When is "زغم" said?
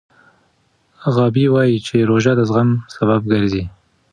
2.49-2.69